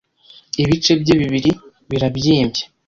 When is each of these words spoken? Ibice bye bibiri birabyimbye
Ibice 0.61 0.93
bye 1.01 1.13
bibiri 1.21 1.51
birabyimbye 1.89 2.63